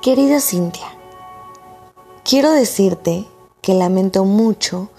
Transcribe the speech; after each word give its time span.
Querida 0.00 0.40
Cintia, 0.40 0.96
quiero 2.22 2.52
decirte 2.52 3.26
que 3.60 3.74
lamento 3.74 4.24
mucho 4.24 4.90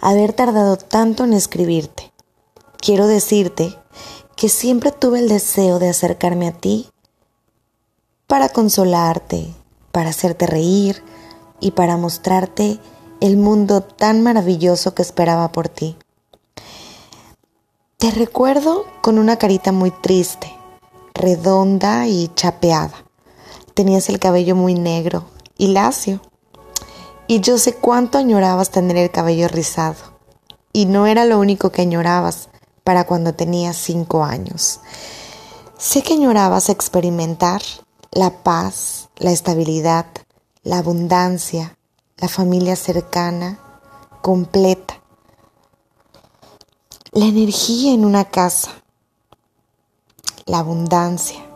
haber 0.00 0.32
tardado 0.32 0.76
tanto 0.76 1.22
en 1.22 1.32
escribirte. 1.32 2.12
Quiero 2.76 3.06
decirte 3.06 3.78
que 4.34 4.48
siempre 4.48 4.90
tuve 4.90 5.20
el 5.20 5.28
deseo 5.28 5.78
de 5.78 5.88
acercarme 5.88 6.48
a 6.48 6.52
ti 6.52 6.90
para 8.26 8.48
consolarte, 8.48 9.54
para 9.92 10.10
hacerte 10.10 10.48
reír 10.48 11.04
y 11.60 11.70
para 11.70 11.96
mostrarte 11.96 12.80
el 13.20 13.36
mundo 13.36 13.80
tan 13.80 14.24
maravilloso 14.24 14.92
que 14.92 15.02
esperaba 15.02 15.52
por 15.52 15.68
ti. 15.68 15.96
Te 17.96 18.10
recuerdo 18.10 18.86
con 19.02 19.20
una 19.20 19.36
carita 19.36 19.70
muy 19.70 19.92
triste, 19.92 20.52
redonda 21.14 22.08
y 22.08 22.28
chapeada 22.34 23.07
Tenías 23.78 24.08
el 24.08 24.18
cabello 24.18 24.56
muy 24.56 24.74
negro 24.74 25.26
y 25.56 25.68
lacio. 25.68 26.20
Y 27.28 27.38
yo 27.38 27.58
sé 27.58 27.76
cuánto 27.76 28.18
añorabas 28.18 28.70
tener 28.70 28.96
el 28.96 29.12
cabello 29.12 29.46
rizado. 29.46 30.18
Y 30.72 30.86
no 30.86 31.06
era 31.06 31.24
lo 31.24 31.38
único 31.38 31.70
que 31.70 31.82
añorabas 31.82 32.48
para 32.82 33.06
cuando 33.06 33.34
tenías 33.34 33.76
cinco 33.76 34.24
años. 34.24 34.80
Sé 35.78 36.02
que 36.02 36.14
añorabas 36.14 36.70
experimentar 36.70 37.62
la 38.10 38.42
paz, 38.42 39.10
la 39.14 39.30
estabilidad, 39.30 40.06
la 40.64 40.78
abundancia, 40.78 41.78
la 42.16 42.26
familia 42.26 42.74
cercana, 42.74 43.60
completa, 44.22 45.00
la 47.12 47.26
energía 47.26 47.94
en 47.94 48.04
una 48.04 48.24
casa, 48.24 48.72
la 50.46 50.58
abundancia, 50.58 51.47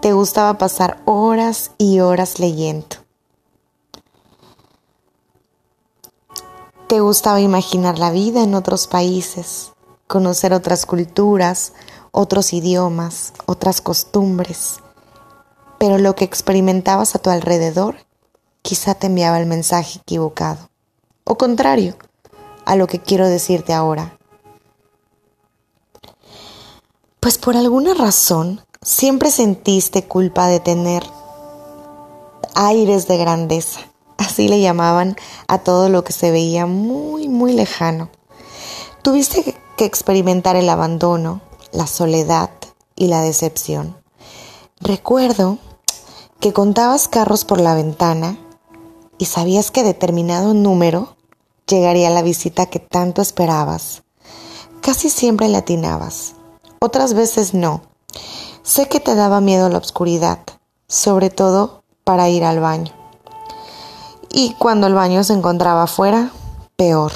te 0.00 0.12
gustaba 0.14 0.56
pasar 0.56 1.02
horas 1.04 1.72
y 1.76 2.00
horas 2.00 2.38
leyendo. 2.38 2.96
Te 6.86 7.00
gustaba 7.00 7.40
imaginar 7.40 7.98
la 7.98 8.10
vida 8.10 8.42
en 8.42 8.54
otros 8.54 8.86
países, 8.86 9.72
conocer 10.06 10.52
otras 10.52 10.86
culturas, 10.86 11.74
otros 12.10 12.52
idiomas, 12.52 13.32
otras 13.46 13.80
costumbres. 13.80 14.78
Pero 15.78 15.98
lo 15.98 16.14
que 16.14 16.24
experimentabas 16.24 17.14
a 17.14 17.18
tu 17.18 17.30
alrededor 17.30 17.96
quizá 18.62 18.94
te 18.94 19.06
enviaba 19.06 19.38
el 19.38 19.46
mensaje 19.46 20.00
equivocado. 20.00 20.70
O 21.24 21.36
contrario, 21.36 21.96
a 22.64 22.74
lo 22.74 22.86
que 22.86 23.00
quiero 23.00 23.28
decirte 23.28 23.72
ahora. 23.72 24.18
Pues 27.20 27.38
por 27.38 27.56
alguna 27.56 27.94
razón 27.94 28.62
Siempre 28.82 29.30
sentiste 29.30 30.04
culpa 30.08 30.46
de 30.46 30.58
tener 30.58 31.04
aires 32.54 33.06
de 33.08 33.18
grandeza. 33.18 33.80
Así 34.16 34.48
le 34.48 34.58
llamaban 34.62 35.16
a 35.48 35.58
todo 35.58 35.90
lo 35.90 36.02
que 36.02 36.14
se 36.14 36.30
veía 36.30 36.64
muy, 36.64 37.28
muy 37.28 37.52
lejano. 37.52 38.08
Tuviste 39.02 39.54
que 39.76 39.84
experimentar 39.84 40.56
el 40.56 40.70
abandono, 40.70 41.42
la 41.72 41.86
soledad 41.86 42.48
y 42.96 43.08
la 43.08 43.20
decepción. 43.20 43.98
Recuerdo 44.80 45.58
que 46.40 46.54
contabas 46.54 47.06
carros 47.06 47.44
por 47.44 47.60
la 47.60 47.74
ventana 47.74 48.38
y 49.18 49.26
sabías 49.26 49.70
que 49.70 49.82
determinado 49.82 50.54
número 50.54 51.18
llegaría 51.66 52.08
la 52.08 52.22
visita 52.22 52.64
que 52.64 52.78
tanto 52.78 53.20
esperabas. 53.20 54.04
Casi 54.80 55.10
siempre 55.10 55.48
latinabas, 55.48 56.32
otras 56.80 57.12
veces 57.12 57.52
no 57.52 57.82
Sé 58.62 58.88
que 58.88 59.00
te 59.00 59.14
daba 59.14 59.40
miedo 59.40 59.68
la 59.70 59.78
oscuridad, 59.78 60.40
sobre 60.86 61.30
todo 61.30 61.82
para 62.04 62.28
ir 62.28 62.44
al 62.44 62.60
baño. 62.60 62.92
Y 64.30 64.54
cuando 64.54 64.86
el 64.86 64.94
baño 64.94 65.24
se 65.24 65.32
encontraba 65.32 65.84
afuera, 65.84 66.30
peor. 66.76 67.12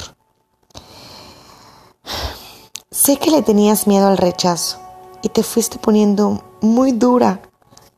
Sé 2.90 3.18
que 3.18 3.30
le 3.30 3.42
tenías 3.42 3.86
miedo 3.86 4.08
al 4.08 4.16
rechazo 4.16 4.78
y 5.20 5.28
te 5.28 5.42
fuiste 5.42 5.78
poniendo 5.78 6.42
muy 6.62 6.92
dura 6.92 7.42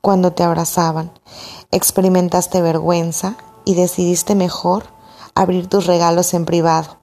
cuando 0.00 0.32
te 0.32 0.42
abrazaban. 0.42 1.12
Experimentaste 1.70 2.60
vergüenza 2.62 3.36
y 3.64 3.74
decidiste 3.74 4.34
mejor 4.34 4.86
abrir 5.34 5.68
tus 5.68 5.86
regalos 5.86 6.34
en 6.34 6.46
privado, 6.46 6.98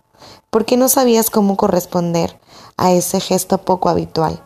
porque 0.50 0.76
no 0.76 0.90
sabías 0.90 1.30
cómo 1.30 1.56
corresponder 1.56 2.40
a 2.76 2.92
ese 2.92 3.22
gesto 3.22 3.60
poco 3.60 3.88
habitual. 3.90 4.44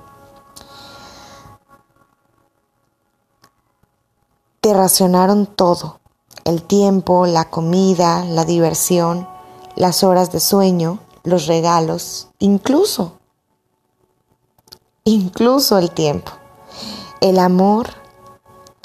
Te 4.67 4.73
racionaron 4.73 5.45
todo, 5.45 6.01
el 6.43 6.61
tiempo, 6.61 7.25
la 7.25 7.49
comida, 7.49 8.25
la 8.25 8.43
diversión, 8.43 9.25
las 9.77 10.03
horas 10.03 10.33
de 10.33 10.41
sueño, 10.41 10.99
los 11.23 11.47
regalos, 11.47 12.27
incluso, 12.39 13.13
incluso 15.05 15.77
el 15.77 15.89
tiempo, 15.91 16.33
el 17.21 17.39
amor, 17.39 17.91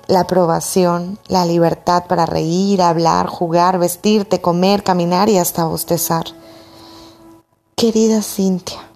la 0.06 0.20
aprobación, 0.20 1.18
la 1.26 1.46
libertad 1.46 2.04
para 2.06 2.26
reír, 2.26 2.80
hablar, 2.80 3.26
jugar, 3.26 3.80
vestirte, 3.80 4.40
comer, 4.40 4.84
caminar 4.84 5.28
y 5.30 5.38
hasta 5.38 5.64
bostezar. 5.64 6.26
Querida 7.74 8.22
Cintia, 8.22 8.88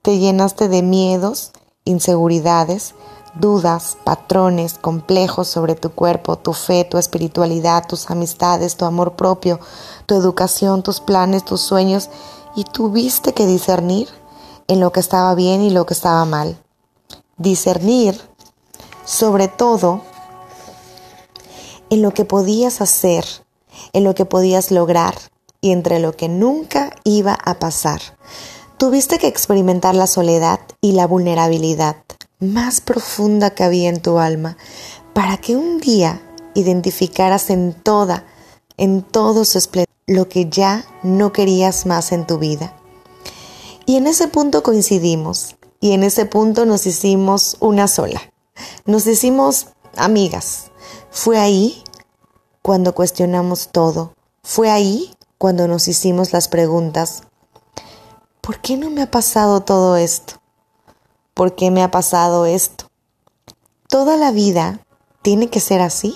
te 0.00 0.18
llenaste 0.18 0.70
de 0.70 0.80
miedos, 0.80 1.52
inseguridades, 1.84 2.94
dudas, 3.34 3.96
patrones, 4.04 4.74
complejos 4.74 5.48
sobre 5.48 5.74
tu 5.74 5.90
cuerpo, 5.90 6.36
tu 6.36 6.52
fe, 6.52 6.84
tu 6.84 6.98
espiritualidad, 6.98 7.86
tus 7.86 8.10
amistades, 8.10 8.76
tu 8.76 8.84
amor 8.84 9.14
propio, 9.14 9.60
tu 10.06 10.14
educación, 10.14 10.82
tus 10.82 11.00
planes, 11.00 11.44
tus 11.44 11.60
sueños, 11.60 12.10
y 12.54 12.64
tuviste 12.64 13.32
que 13.32 13.46
discernir 13.46 14.08
en 14.68 14.80
lo 14.80 14.92
que 14.92 15.00
estaba 15.00 15.34
bien 15.34 15.62
y 15.62 15.70
lo 15.70 15.86
que 15.86 15.94
estaba 15.94 16.24
mal. 16.24 16.58
Discernir, 17.38 18.20
sobre 19.04 19.48
todo, 19.48 20.02
en 21.90 22.02
lo 22.02 22.12
que 22.12 22.24
podías 22.24 22.80
hacer, 22.80 23.24
en 23.92 24.04
lo 24.04 24.14
que 24.14 24.24
podías 24.24 24.70
lograr 24.70 25.14
y 25.60 25.72
entre 25.72 25.98
lo 25.98 26.12
que 26.12 26.28
nunca 26.28 26.90
iba 27.04 27.32
a 27.44 27.58
pasar. 27.58 28.00
Tuviste 28.76 29.18
que 29.18 29.28
experimentar 29.28 29.94
la 29.94 30.06
soledad 30.06 30.60
y 30.80 30.92
la 30.92 31.06
vulnerabilidad 31.06 31.96
más 32.42 32.80
profunda 32.80 33.50
que 33.50 33.64
había 33.64 33.88
en 33.88 34.02
tu 34.02 34.18
alma, 34.18 34.56
para 35.14 35.36
que 35.36 35.56
un 35.56 35.78
día 35.78 36.20
identificaras 36.54 37.48
en 37.50 37.72
toda, 37.72 38.26
en 38.76 39.02
todo 39.02 39.44
su 39.44 39.58
esplendor, 39.58 39.94
lo 40.06 40.28
que 40.28 40.50
ya 40.50 40.84
no 41.02 41.32
querías 41.32 41.86
más 41.86 42.12
en 42.12 42.26
tu 42.26 42.38
vida. 42.38 42.74
Y 43.86 43.96
en 43.96 44.06
ese 44.06 44.28
punto 44.28 44.62
coincidimos, 44.62 45.56
y 45.80 45.92
en 45.92 46.02
ese 46.02 46.26
punto 46.26 46.66
nos 46.66 46.86
hicimos 46.86 47.56
una 47.60 47.88
sola, 47.88 48.20
nos 48.84 49.06
hicimos 49.06 49.68
amigas. 49.96 50.70
Fue 51.10 51.38
ahí 51.38 51.82
cuando 52.62 52.94
cuestionamos 52.94 53.68
todo, 53.72 54.14
fue 54.42 54.70
ahí 54.70 55.14
cuando 55.38 55.68
nos 55.68 55.88
hicimos 55.88 56.32
las 56.32 56.48
preguntas, 56.48 57.22
¿por 58.40 58.60
qué 58.60 58.76
no 58.76 58.90
me 58.90 59.02
ha 59.02 59.10
pasado 59.10 59.62
todo 59.62 59.96
esto? 59.96 60.41
¿Por 61.34 61.54
qué 61.54 61.70
me 61.70 61.82
ha 61.82 61.90
pasado 61.90 62.46
esto? 62.46 62.86
Toda 63.88 64.16
la 64.16 64.30
vida 64.32 64.80
tiene 65.22 65.48
que 65.48 65.60
ser 65.60 65.80
así. 65.80 66.14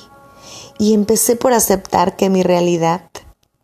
Y 0.79 0.93
empecé 0.93 1.37
por 1.37 1.53
aceptar 1.53 2.17
que 2.17 2.29
mi 2.29 2.43
realidad 2.43 3.09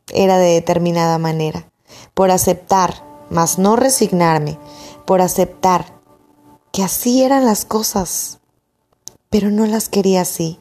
era 0.08 0.38
de 0.38 0.54
determinada 0.54 1.18
manera, 1.18 1.70
por 2.14 2.30
aceptar, 2.30 3.04
mas 3.28 3.58
no 3.58 3.76
resignarme, 3.76 4.58
por 5.04 5.20
aceptar 5.20 6.00
que 6.72 6.82
así 6.82 7.22
eran 7.22 7.44
las 7.44 7.66
cosas, 7.66 8.40
pero 9.28 9.50
no 9.50 9.66
las 9.66 9.90
quería 9.90 10.22
así, 10.22 10.60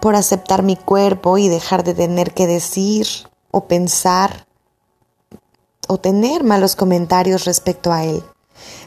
por 0.00 0.16
aceptar 0.16 0.62
mi 0.62 0.76
cuerpo 0.76 1.36
y 1.36 1.48
dejar 1.48 1.84
de 1.84 1.94
tener 1.94 2.32
que 2.32 2.46
decir 2.46 3.06
o 3.50 3.66
pensar 3.66 4.46
o 5.86 5.98
tener 5.98 6.44
malos 6.44 6.76
comentarios 6.76 7.44
respecto 7.44 7.92
a 7.92 8.04
él 8.04 8.24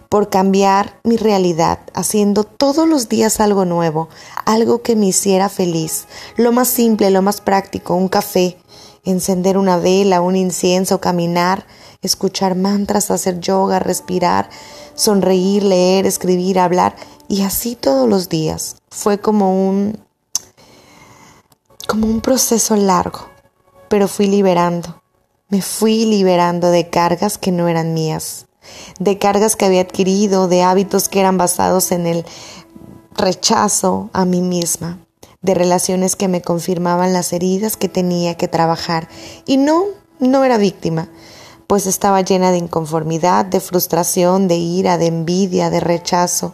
por 0.09 0.29
cambiar 0.29 0.99
mi 1.03 1.17
realidad, 1.17 1.79
haciendo 1.93 2.43
todos 2.43 2.87
los 2.87 3.09
días 3.09 3.39
algo 3.39 3.65
nuevo, 3.65 4.09
algo 4.45 4.81
que 4.81 4.95
me 4.95 5.07
hiciera 5.07 5.49
feliz, 5.49 6.07
lo 6.37 6.51
más 6.51 6.67
simple, 6.67 7.09
lo 7.11 7.21
más 7.21 7.41
práctico, 7.41 7.95
un 7.95 8.07
café, 8.07 8.57
encender 9.03 9.57
una 9.57 9.77
vela, 9.77 10.21
un 10.21 10.35
incienso, 10.35 11.01
caminar, 11.01 11.65
escuchar 12.01 12.55
mantras, 12.55 13.11
hacer 13.11 13.39
yoga, 13.39 13.79
respirar, 13.79 14.49
sonreír, 14.93 15.63
leer, 15.63 16.05
escribir, 16.05 16.59
hablar, 16.59 16.95
y 17.27 17.41
así 17.41 17.75
todos 17.75 18.07
los 18.07 18.29
días. 18.29 18.77
Fue 18.89 19.19
como 19.19 19.69
un 19.69 19.99
como 21.87 22.07
un 22.07 22.21
proceso 22.21 22.75
largo, 22.75 23.27
pero 23.89 24.07
fui 24.07 24.27
liberando. 24.27 25.01
Me 25.49 25.61
fui 25.61 26.05
liberando 26.05 26.71
de 26.71 26.89
cargas 26.89 27.37
que 27.37 27.51
no 27.51 27.67
eran 27.67 27.93
mías 27.93 28.44
de 28.99 29.17
cargas 29.17 29.55
que 29.55 29.65
había 29.65 29.81
adquirido, 29.81 30.47
de 30.47 30.63
hábitos 30.63 31.09
que 31.09 31.19
eran 31.19 31.37
basados 31.37 31.91
en 31.91 32.07
el 32.07 32.25
rechazo 33.15 34.09
a 34.13 34.25
mí 34.25 34.41
misma. 34.41 34.99
de 35.45 35.53
relaciones 35.53 36.15
que 36.15 36.27
me 36.27 36.41
confirmaban 36.41 37.13
las 37.13 37.31
heridas 37.31 37.77
que 37.77 37.87
tenía 37.87 38.35
que 38.35 38.47
trabajar. 38.47 39.07
Y 39.45 39.57
no, 39.57 39.85
no 40.19 40.43
era 40.43 40.57
víctima, 40.57 41.07
pues 41.67 41.85
estaba 41.85 42.21
llena 42.21 42.51
de 42.51 42.57
inconformidad, 42.57 43.45
de 43.45 43.59
frustración, 43.59 44.47
de 44.47 44.55
ira, 44.55 44.97
de 44.97 45.05
envidia, 45.05 45.69
de 45.69 45.79
rechazo, 45.79 46.53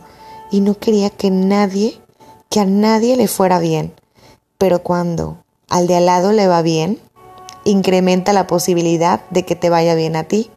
y 0.51 0.59
no 0.59 0.77
quería 0.77 1.09
que 1.09 1.31
nadie, 1.31 2.01
que 2.49 2.59
a 2.59 2.65
nadie 2.65 3.15
le 3.15 3.29
fuera 3.29 3.59
bien. 3.59 3.93
Pero 4.57 4.83
cuando 4.83 5.37
al 5.69 5.87
de 5.87 5.95
al 5.95 6.05
lado 6.05 6.33
le 6.33 6.47
va 6.47 6.61
bien, 6.61 6.99
incrementa 7.63 8.33
la 8.33 8.45
posibilidad 8.45 9.21
de 9.29 9.43
que 9.45 9.55
te 9.55 9.69
vaya 9.69 9.95
bien 9.95 10.17
a 10.17 10.25
ti. 10.25 10.51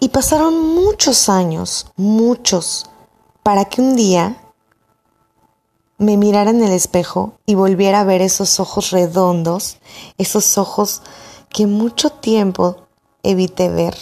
Y 0.00 0.10
pasaron 0.10 0.74
muchos 0.76 1.28
años, 1.28 1.86
muchos, 1.96 2.88
para 3.42 3.64
que 3.64 3.80
un 3.80 3.96
día 3.96 4.36
me 5.98 6.16
mirara 6.16 6.50
en 6.50 6.62
el 6.62 6.70
espejo 6.70 7.32
y 7.46 7.56
volviera 7.56 8.00
a 8.00 8.04
ver 8.04 8.22
esos 8.22 8.60
ojos 8.60 8.92
redondos, 8.92 9.78
esos 10.16 10.56
ojos 10.56 11.02
que 11.48 11.66
mucho 11.66 12.10
tiempo 12.10 12.86
evité 13.24 13.68
ver, 13.68 13.96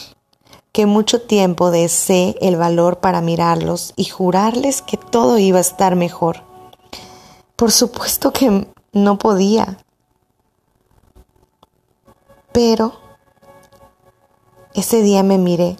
que 0.72 0.84
mucho 0.84 1.22
tiempo 1.22 1.70
deseé 1.70 2.37
el 2.43 2.56
valor 2.56 2.98
para 2.98 3.22
mirarlos 3.22 3.94
y 3.96 4.04
jurarles 4.04 4.82
que 4.82 4.98
todo 4.98 5.38
iba 5.38 5.56
a 5.56 5.62
estar 5.62 5.96
mejor. 5.96 6.43
Por 7.56 7.72
supuesto 7.72 8.34
que 8.34 8.69
no 8.93 9.16
podía. 9.16 9.78
Pero 12.52 13.06
ese 14.76 15.02
día 15.02 15.23
me 15.23 15.38
miré 15.38 15.76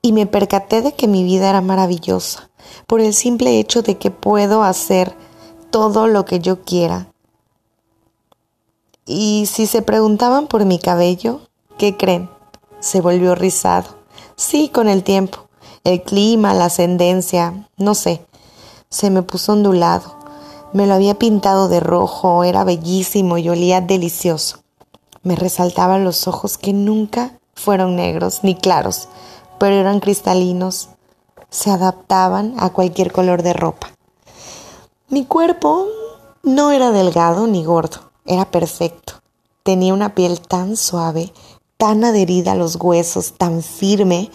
y 0.00 0.12
me 0.12 0.26
percaté 0.26 0.80
de 0.82 0.94
que 0.94 1.08
mi 1.08 1.24
vida 1.24 1.50
era 1.50 1.60
maravillosa 1.60 2.48
por 2.86 3.00
el 3.00 3.14
simple 3.14 3.58
hecho 3.58 3.82
de 3.82 3.98
que 3.98 4.10
puedo 4.10 4.62
hacer 4.62 5.14
todo 5.70 6.06
lo 6.06 6.24
que 6.24 6.40
yo 6.40 6.62
quiera. 6.62 7.08
Y 9.04 9.46
si 9.46 9.66
se 9.66 9.82
preguntaban 9.82 10.46
por 10.46 10.64
mi 10.64 10.78
cabello, 10.78 11.40
¿qué 11.78 11.96
creen? 11.96 12.30
Se 12.80 13.00
volvió 13.00 13.34
rizado. 13.34 13.96
Sí, 14.36 14.68
con 14.68 14.88
el 14.88 15.02
tiempo. 15.02 15.48
El 15.84 16.02
clima, 16.02 16.54
la 16.54 16.66
ascendencia, 16.66 17.68
no 17.76 17.94
sé. 17.94 18.24
Se 18.90 19.10
me 19.10 19.22
puso 19.22 19.52
ondulado. 19.52 20.16
Me 20.72 20.86
lo 20.86 20.94
había 20.94 21.18
pintado 21.18 21.68
de 21.68 21.80
rojo, 21.80 22.44
era 22.44 22.64
bellísimo 22.64 23.38
y 23.38 23.48
olía 23.48 23.80
delicioso. 23.80 24.58
Me 25.22 25.34
resaltaban 25.34 26.04
los 26.04 26.28
ojos 26.28 26.58
que 26.58 26.72
nunca 26.72 27.38
fueron 27.58 27.96
negros 27.96 28.40
ni 28.42 28.54
claros, 28.54 29.08
pero 29.58 29.76
eran 29.76 30.00
cristalinos. 30.00 30.88
Se 31.50 31.70
adaptaban 31.70 32.54
a 32.58 32.70
cualquier 32.70 33.12
color 33.12 33.42
de 33.42 33.52
ropa. 33.52 33.88
Mi 35.08 35.24
cuerpo 35.24 35.86
no 36.42 36.70
era 36.70 36.90
delgado 36.90 37.46
ni 37.46 37.64
gordo, 37.64 38.10
era 38.26 38.50
perfecto. 38.50 39.14
Tenía 39.62 39.94
una 39.94 40.14
piel 40.14 40.40
tan 40.40 40.76
suave, 40.76 41.32
tan 41.76 42.04
adherida 42.04 42.52
a 42.52 42.56
los 42.56 42.76
huesos, 42.76 43.34
tan 43.36 43.62
firme, 43.62 44.30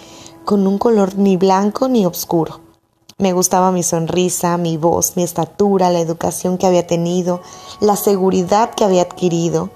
con 0.46 0.68
un 0.68 0.78
color 0.78 1.16
ni 1.18 1.38
blanco 1.38 1.88
ni 1.88 2.06
oscuro. 2.06 2.62
Me 3.18 3.32
gustaba 3.32 3.72
mi 3.72 3.84
sonrisa, 3.84 4.58
mi 4.58 4.78
voz, 4.78 5.16
mi 5.16 5.24
estatura, 5.24 5.92
la 5.92 6.00
educación 6.00 6.58
que 6.58 6.66
había 6.66 6.88
tenido, 6.88 7.42
la 7.80 7.96
seguridad 7.96 8.72
que 8.72 8.84
había 8.84 9.04
adquirido, 9.04 9.70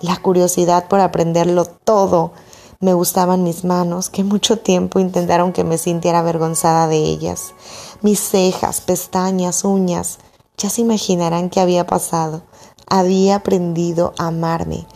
la 0.00 0.16
curiosidad 0.16 0.86
por 0.88 1.00
aprenderlo 1.00 1.64
todo. 1.64 2.32
Me 2.80 2.92
gustaban 2.92 3.44
mis 3.44 3.64
manos, 3.64 4.10
que 4.10 4.24
mucho 4.24 4.58
tiempo 4.58 5.00
intentaron 5.00 5.52
que 5.52 5.64
me 5.64 5.78
sintiera 5.78 6.18
avergonzada 6.18 6.88
de 6.88 6.98
ellas, 6.98 7.54
mis 8.02 8.20
cejas, 8.20 8.80
pestañas, 8.80 9.64
uñas, 9.64 10.18
ya 10.56 10.70
se 10.70 10.80
imaginarán 10.82 11.50
qué 11.50 11.60
había 11.60 11.86
pasado. 11.86 12.42
Había 12.86 13.36
aprendido 13.36 14.12
a 14.18 14.26
amarme 14.26 14.86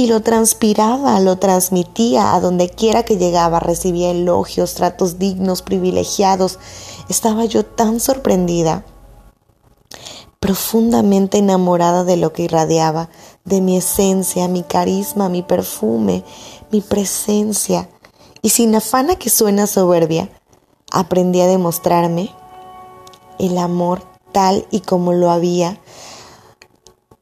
y 0.00 0.06
lo 0.06 0.22
transpiraba, 0.22 1.20
lo 1.20 1.36
transmitía 1.36 2.34
a 2.34 2.40
donde 2.40 2.70
quiera 2.70 3.02
que 3.02 3.18
llegaba, 3.18 3.60
recibía 3.60 4.10
elogios, 4.10 4.72
tratos 4.72 5.18
dignos, 5.18 5.60
privilegiados. 5.60 6.58
Estaba 7.10 7.44
yo 7.44 7.66
tan 7.66 8.00
sorprendida, 8.00 8.86
profundamente 10.38 11.36
enamorada 11.36 12.04
de 12.04 12.16
lo 12.16 12.32
que 12.32 12.44
irradiaba, 12.44 13.10
de 13.44 13.60
mi 13.60 13.76
esencia, 13.76 14.48
mi 14.48 14.62
carisma, 14.62 15.28
mi 15.28 15.42
perfume, 15.42 16.24
mi 16.70 16.80
presencia. 16.80 17.88
Y 18.42 18.50
sin 18.50 18.74
afana 18.74 19.16
que 19.16 19.30
suena 19.30 19.66
soberbia, 19.66 20.30
aprendí 20.90 21.40
a 21.40 21.46
demostrarme 21.46 22.34
el 23.38 23.58
amor 23.58 24.02
tal 24.32 24.66
y 24.70 24.80
como 24.80 25.12
lo 25.12 25.30
había 25.30 25.78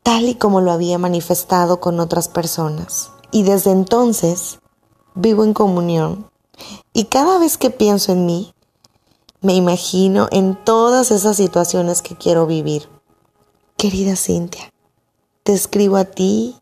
tal 0.03 0.29
y 0.29 0.37
como 0.37 0.61
lo 0.61 0.73
había 0.73 0.99
manifestado 0.99 1.81
con 1.81 2.01
otras 2.01 2.29
personas. 2.29 3.11
Y 3.31 3.43
desde 3.43 3.73
entonces 3.73 4.59
vivo 5.15 5.45
en 5.45 5.53
comunión 5.53 6.31
y 6.93 7.05
cada 7.05 7.39
vez 7.39 7.59
que 7.59 7.71
pienso 7.71 8.13
en 8.13 8.27
mí, 8.27 8.55
me 9.41 9.55
imagino 9.55 10.29
en 10.33 10.57
todas 10.57 11.11
esas 11.11 11.37
situaciones 11.37 12.03
que 12.03 12.17
quiero 12.17 12.47
vivir. 12.47 12.89
Querida 13.77 14.17
Cintia, 14.17 14.73
te 15.45 15.53
escribo 15.53 15.97
a 15.97 16.05
ti 16.05 16.58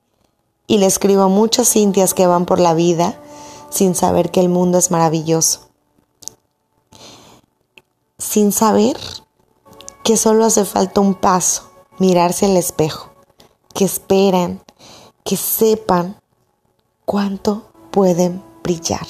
y 0.67 0.79
le 0.79 0.87
escribo 0.87 1.23
a 1.23 1.29
muchas 1.29 1.69
Cintias 1.69 2.15
que 2.15 2.27
van 2.27 2.47
por 2.47 2.61
la 2.61 2.75
vida 2.75 3.21
sin 3.71 3.95
saber 3.95 4.31
que 4.31 4.41
el 4.41 4.49
mundo 4.49 4.79
es 4.79 4.91
maravilloso. 4.91 5.69
Sin 8.19 8.53
saber 8.53 8.97
que 10.03 10.17
solo 10.17 10.45
hace 10.45 10.65
falta 10.65 11.01
un 11.01 11.15
paso, 11.15 11.71
mirarse 11.99 12.47
al 12.47 12.57
espejo, 12.57 13.11
que 13.75 13.85
esperan, 13.85 14.63
que 15.25 15.37
sepan 15.37 16.21
cuánto 17.05 17.71
pueden 17.91 18.43
brillar. 18.63 19.07